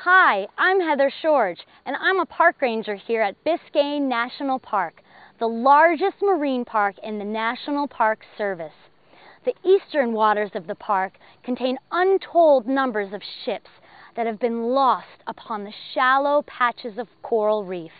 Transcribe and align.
Hi, 0.00 0.46
I'm 0.56 0.80
Heather 0.80 1.10
Shorge, 1.20 1.66
and 1.84 1.94
I'm 2.00 2.20
a 2.20 2.24
park 2.24 2.62
ranger 2.62 2.94
here 2.94 3.20
at 3.20 3.36
Biscayne 3.44 4.08
National 4.08 4.58
Park, 4.58 5.02
the 5.38 5.46
largest 5.46 6.22
marine 6.22 6.64
park 6.64 6.96
in 7.02 7.18
the 7.18 7.24
National 7.26 7.86
Park 7.86 8.20
Service. 8.38 8.87
The 9.44 9.54
eastern 9.64 10.12
waters 10.12 10.50
of 10.54 10.66
the 10.66 10.74
park 10.74 11.18
contain 11.42 11.78
untold 11.90 12.66
numbers 12.66 13.12
of 13.12 13.22
ships 13.44 13.70
that 14.14 14.26
have 14.26 14.38
been 14.38 14.70
lost 14.70 15.22
upon 15.26 15.64
the 15.64 15.72
shallow 15.92 16.42
patches 16.42 16.98
of 16.98 17.08
coral 17.22 17.64
reef. 17.64 17.92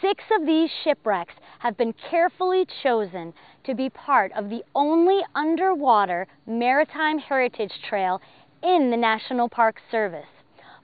Six 0.00 0.24
of 0.30 0.46
these 0.46 0.70
shipwrecks 0.70 1.34
have 1.58 1.76
been 1.76 1.92
carefully 1.92 2.66
chosen 2.82 3.34
to 3.64 3.74
be 3.74 3.90
part 3.90 4.32
of 4.32 4.50
the 4.50 4.64
only 4.74 5.20
underwater 5.34 6.26
maritime 6.46 7.18
heritage 7.18 7.80
trail 7.82 8.20
in 8.62 8.90
the 8.90 8.96
National 8.96 9.48
Park 9.48 9.80
Service. 9.90 10.26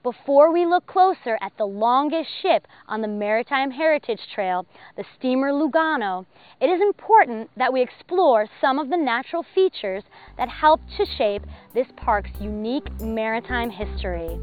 Before 0.01 0.53
we 0.53 0.65
look 0.65 0.85
closer 0.85 1.37
at 1.41 1.57
the 1.57 1.65
longest 1.65 2.29
ship 2.41 2.65
on 2.87 3.01
the 3.01 3.07
Maritime 3.09 3.69
Heritage 3.69 4.21
Trail, 4.33 4.65
the 4.95 5.03
steamer 5.17 5.51
Lugano, 5.51 6.25
it 6.61 6.69
is 6.69 6.79
important 6.79 7.49
that 7.57 7.73
we 7.73 7.81
explore 7.81 8.47
some 8.61 8.79
of 8.79 8.89
the 8.89 8.95
natural 8.95 9.43
features 9.53 10.03
that 10.37 10.47
help 10.47 10.79
to 10.95 11.05
shape 11.05 11.43
this 11.73 11.87
park's 11.97 12.31
unique 12.39 12.89
maritime 13.01 13.69
history. 13.69 14.39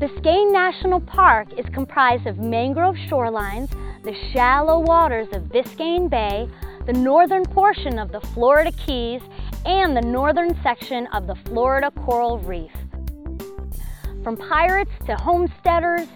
Biscayne 0.00 0.52
National 0.52 1.00
Park 1.00 1.56
is 1.56 1.66
comprised 1.72 2.26
of 2.26 2.38
mangrove 2.38 2.96
shorelines, 3.08 3.70
the 4.02 4.16
shallow 4.32 4.80
waters 4.80 5.28
of 5.32 5.42
Biscayne 5.44 6.10
Bay, 6.10 6.48
the 6.86 6.92
northern 6.92 7.44
portion 7.44 8.00
of 8.00 8.10
the 8.10 8.20
Florida 8.34 8.72
Keys, 8.72 9.22
and 9.64 9.96
the 9.96 10.02
northern 10.02 10.60
section 10.64 11.06
of 11.12 11.28
the 11.28 11.36
Florida 11.36 11.92
Coral 11.92 12.40
Reef. 12.40 12.72
From 14.22 14.36
pirates 14.36 14.92
to 15.06 15.16
homesteaders, 15.16 16.06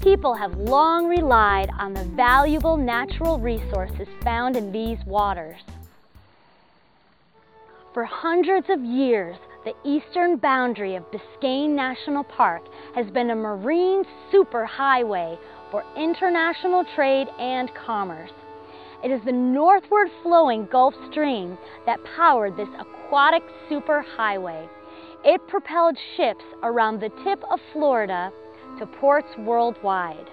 people 0.00 0.34
have 0.34 0.58
long 0.58 1.06
relied 1.06 1.70
on 1.78 1.94
the 1.94 2.02
valuable 2.16 2.76
natural 2.76 3.38
resources 3.38 4.08
found 4.24 4.56
in 4.56 4.72
these 4.72 4.98
waters. 5.06 5.60
For 7.94 8.04
hundreds 8.04 8.68
of 8.68 8.80
years, 8.80 9.36
the 9.64 9.74
eastern 9.84 10.38
boundary 10.38 10.96
of 10.96 11.04
Biscayne 11.12 11.70
National 11.70 12.24
Park 12.24 12.62
has 12.96 13.06
been 13.10 13.30
a 13.30 13.36
marine 13.36 14.02
superhighway 14.32 15.38
for 15.70 15.84
international 15.96 16.84
trade 16.96 17.28
and 17.38 17.72
commerce. 17.74 18.32
It 19.04 19.12
is 19.12 19.20
the 19.24 19.30
northward 19.30 20.08
flowing 20.24 20.66
Gulf 20.66 20.94
Stream 21.12 21.56
that 21.86 22.00
powered 22.16 22.56
this 22.56 22.68
aquatic 22.80 23.44
superhighway. 23.70 24.68
It 25.24 25.46
propelled 25.46 25.96
ships 26.16 26.44
around 26.64 27.00
the 27.00 27.10
tip 27.22 27.44
of 27.48 27.60
Florida 27.72 28.32
to 28.78 28.86
ports 28.86 29.28
worldwide. 29.38 30.28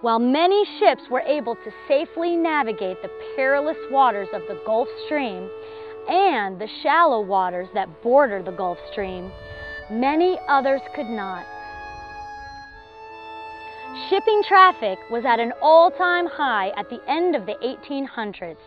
While 0.00 0.18
many 0.18 0.64
ships 0.80 1.02
were 1.08 1.20
able 1.20 1.54
to 1.54 1.70
safely 1.86 2.34
navigate 2.34 3.00
the 3.02 3.10
perilous 3.36 3.76
waters 3.90 4.28
of 4.32 4.42
the 4.48 4.60
Gulf 4.66 4.88
Stream 5.04 5.48
and 6.08 6.60
the 6.60 6.68
shallow 6.82 7.20
waters 7.20 7.68
that 7.74 8.02
border 8.02 8.42
the 8.42 8.50
Gulf 8.50 8.78
Stream, 8.90 9.30
many 9.90 10.38
others 10.48 10.80
could 10.96 11.08
not. 11.08 11.46
Shipping 14.10 14.42
traffic 14.48 14.98
was 15.08 15.24
at 15.24 15.38
an 15.38 15.52
all-time 15.62 16.26
high 16.26 16.70
at 16.76 16.90
the 16.90 17.00
end 17.08 17.36
of 17.36 17.46
the 17.46 17.54
1800s. 17.54 18.58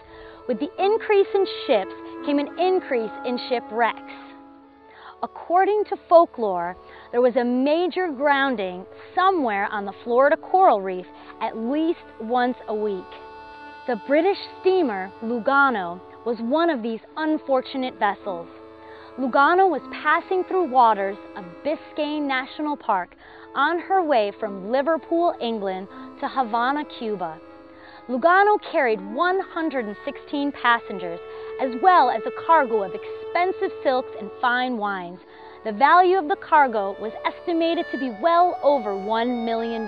With 0.47 0.59
the 0.59 0.71
increase 0.83 1.27
in 1.35 1.45
ships 1.67 1.93
came 2.25 2.39
an 2.39 2.57
increase 2.57 3.11
in 3.25 3.37
shipwrecks. 3.49 4.28
According 5.21 5.83
to 5.89 5.97
folklore, 6.07 6.77
there 7.11 7.19
was 7.19 7.35
a 7.35 7.43
major 7.43 8.07
grounding 8.07 8.85
somewhere 9.13 9.67
on 9.69 9.83
the 9.83 9.93
Florida 10.05 10.37
coral 10.37 10.81
reef 10.81 11.05
at 11.41 11.57
least 11.57 12.05
once 12.21 12.55
a 12.69 12.73
week. 12.73 13.03
The 13.85 13.99
British 14.07 14.37
steamer 14.61 15.11
Lugano 15.21 15.99
was 16.25 16.37
one 16.39 16.69
of 16.69 16.81
these 16.81 17.01
unfortunate 17.17 17.99
vessels. 17.99 18.47
Lugano 19.17 19.69
was 19.69 19.81
passing 19.91 20.45
through 20.45 20.69
waters 20.69 21.17
of 21.35 21.43
Biscayne 21.65 22.25
National 22.25 22.77
Park 22.77 23.15
on 23.55 23.77
her 23.79 24.01
way 24.01 24.31
from 24.39 24.71
Liverpool, 24.71 25.35
England 25.41 25.89
to 26.21 26.29
Havana, 26.29 26.85
Cuba. 26.97 27.37
Lugano 28.07 28.57
carried 28.71 29.01
116 29.13 30.51
passengers 30.53 31.19
as 31.61 31.71
well 31.83 32.09
as 32.09 32.21
a 32.25 32.45
cargo 32.45 32.83
of 32.83 32.93
expensive 33.29 33.71
silks 33.83 34.09
and 34.19 34.29
fine 34.41 34.77
wines. 34.77 35.19
The 35.63 35.71
value 35.71 36.17
of 36.17 36.27
the 36.27 36.35
cargo 36.35 36.95
was 36.99 37.11
estimated 37.25 37.85
to 37.91 37.99
be 37.99 38.11
well 38.21 38.57
over 38.63 38.91
$1 38.91 39.45
million. 39.45 39.83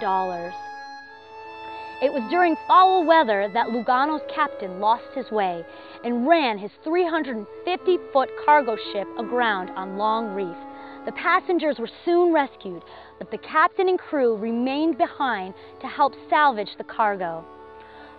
It 2.03 2.12
was 2.12 2.24
during 2.29 2.56
foul 2.68 3.06
weather 3.06 3.50
that 3.53 3.68
Lugano's 3.68 4.22
captain 4.34 4.79
lost 4.79 5.06
his 5.16 5.29
way 5.31 5.63
and 6.03 6.28
ran 6.28 6.57
his 6.57 6.72
350 6.84 7.97
foot 8.12 8.29
cargo 8.46 8.75
ship 8.91 9.07
aground 9.18 9.69
on 9.72 9.97
Long 9.97 10.35
Reef. 10.35 10.58
The 11.06 11.12
passengers 11.13 11.78
were 11.79 11.90
soon 12.06 12.34
rescued, 12.34 12.84
but 13.18 13.31
the 13.31 13.38
captain 13.40 13.90
and 13.90 13.97
crew 13.97 14.35
remained 14.35 14.97
behind 14.97 15.53
to 15.81 15.88
help 15.88 16.13
salvage 16.29 16.75
the 16.78 16.84
cargo. 16.84 17.44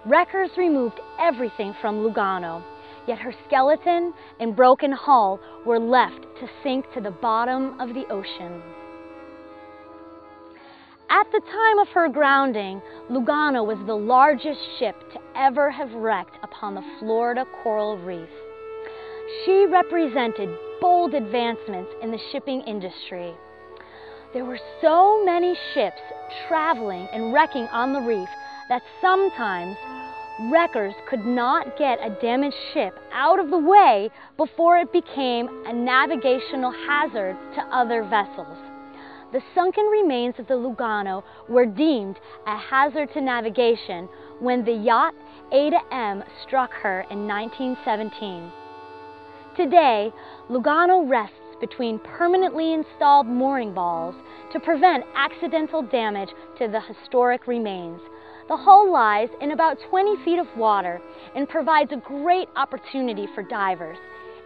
Wreckers 0.04 0.50
removed 0.56 0.98
everything 1.20 1.74
from 1.80 2.02
Lugano, 2.02 2.62
yet 3.06 3.18
her 3.18 3.34
skeleton 3.46 4.12
and 4.40 4.56
broken 4.56 4.92
hull 4.92 5.40
were 5.66 5.78
left 5.78 6.22
to 6.40 6.48
sink 6.62 6.84
to 6.94 7.00
the 7.00 7.10
bottom 7.10 7.80
of 7.80 7.94
the 7.94 8.06
ocean. 8.10 8.62
At 11.10 11.30
the 11.30 11.40
time 11.40 11.78
of 11.78 11.88
her 11.88 12.08
grounding, 12.08 12.80
Lugano 13.10 13.66
was 13.66 13.78
the 13.86 13.94
largest 13.94 14.60
ship 14.78 14.96
to 15.12 15.20
ever 15.36 15.70
have 15.70 15.92
wrecked 15.92 16.38
upon 16.42 16.74
the 16.74 16.84
Florida 16.98 17.44
coral 17.62 17.98
reef. 17.98 18.30
She 19.44 19.66
represented 19.66 20.48
bold 20.80 21.14
advancements 21.14 21.90
in 22.02 22.10
the 22.10 22.20
shipping 22.32 22.62
industry. 22.62 23.34
There 24.32 24.46
were 24.46 24.58
so 24.80 25.22
many 25.24 25.54
ships 25.74 26.00
traveling 26.48 27.06
and 27.12 27.32
wrecking 27.32 27.66
on 27.68 27.92
the 27.92 28.00
reef 28.00 28.28
that 28.70 28.82
sometimes 29.02 29.76
wreckers 30.40 30.94
could 31.08 31.24
not 31.24 31.76
get 31.78 31.98
a 32.02 32.10
damaged 32.20 32.56
ship 32.72 32.98
out 33.12 33.38
of 33.38 33.50
the 33.50 33.58
way 33.58 34.10
before 34.36 34.78
it 34.78 34.92
became 34.92 35.48
a 35.66 35.72
navigational 35.72 36.72
hazard 36.86 37.36
to 37.54 37.60
other 37.70 38.02
vessels. 38.02 38.58
The 39.32 39.42
sunken 39.54 39.86
remains 39.86 40.34
of 40.38 40.46
the 40.46 40.54
Lugano 40.54 41.22
were 41.48 41.66
deemed 41.66 42.18
a 42.46 42.56
hazard 42.56 43.12
to 43.14 43.20
navigation 43.20 44.08
when 44.40 44.64
the 44.64 44.72
yacht 44.72 45.14
Ada 45.52 45.80
M 45.90 46.22
struck 46.42 46.72
her 46.72 47.02
in 47.10 47.26
1917. 47.26 48.52
Today, 49.56 50.12
Lugano 50.50 51.08
rests 51.08 51.36
between 51.60 51.98
permanently 52.00 52.72
installed 52.74 53.26
mooring 53.26 53.72
balls 53.72 54.14
to 54.52 54.60
prevent 54.60 55.04
accidental 55.14 55.82
damage 55.82 56.30
to 56.58 56.68
the 56.68 56.80
historic 56.80 57.46
remains. 57.46 58.00
The 58.48 58.56
hull 58.56 58.90
lies 58.92 59.28
in 59.40 59.52
about 59.52 59.78
20 59.88 60.24
feet 60.24 60.38
of 60.38 60.46
water 60.56 61.00
and 61.34 61.48
provides 61.48 61.92
a 61.92 61.96
great 61.96 62.48
opportunity 62.56 63.28
for 63.34 63.42
divers. 63.42 63.98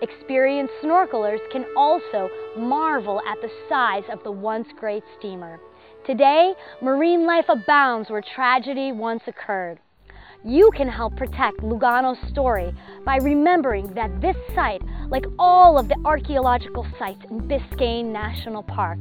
Experienced 0.03 0.75
snorkelers 0.83 1.41
can 1.51 1.65
also 1.75 2.29
marvel 2.59 3.23
at 3.27 3.41
the 3.41 3.51
size 3.69 4.05
of 4.13 4.23
the 4.23 4.31
once 4.31 4.69
great 4.79 5.03
steamer. 5.19 5.59
Today, 6.07 6.53
marine 6.83 7.27
life 7.27 7.47
abounds 7.49 8.11
where 8.11 8.23
tragedy 8.35 8.93
once 8.93 9.23
occurred. 9.27 9.79
You 10.45 10.71
can 10.77 10.89
help 10.89 11.17
protect 11.17 11.63
Lugano's 11.63 12.19
story 12.29 12.73
by 13.05 13.17
remembering 13.17 13.95
that 13.95 14.21
this 14.21 14.37
site, 14.55 14.83
like 15.09 15.25
all 15.39 15.79
of 15.79 15.89
the 15.89 15.97
archaeological 16.05 16.87
sites 16.99 17.25
in 17.31 17.49
Biscayne 17.49 18.13
National 18.13 18.63
Park, 18.63 18.99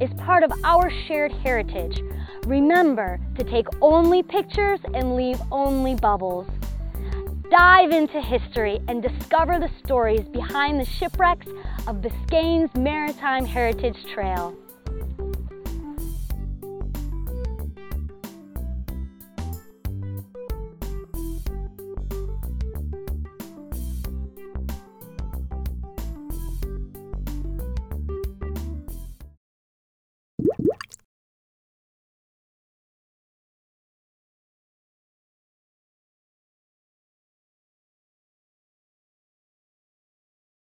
is 0.00 0.10
part 0.18 0.42
of 0.42 0.50
our 0.64 0.90
shared 1.06 1.30
heritage. 1.30 2.00
Remember 2.48 3.20
to 3.36 3.44
take 3.44 3.66
only 3.82 4.22
pictures 4.22 4.80
and 4.94 5.14
leave 5.14 5.38
only 5.52 5.94
bubbles. 5.94 6.46
Dive 7.50 7.90
into 7.90 8.22
history 8.22 8.80
and 8.88 9.02
discover 9.02 9.58
the 9.58 9.68
stories 9.84 10.26
behind 10.28 10.80
the 10.80 10.84
shipwrecks 10.86 11.46
of 11.86 11.96
Biscayne's 11.96 12.74
Maritime 12.74 13.44
Heritage 13.44 14.02
Trail. 14.14 14.56